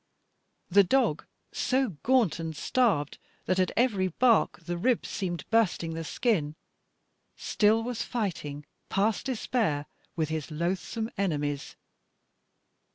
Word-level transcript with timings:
The 0.71 0.83
dog 0.83 1.27
so 1.51 1.89
gaunt 2.01 2.39
and 2.39 2.55
starved, 2.57 3.19
that 3.45 3.59
at 3.59 3.69
every 3.77 4.07
bark 4.07 4.59
the 4.65 4.75
ribs 4.75 5.09
seemed 5.09 5.47
bursting 5.51 5.93
the 5.93 6.03
skin, 6.03 6.55
still 7.35 7.83
was 7.83 8.01
fighting 8.01 8.65
past 8.89 9.27
despair 9.27 9.85
with 10.15 10.29
his 10.29 10.49
loathsome 10.49 11.11
enemies. 11.19 11.75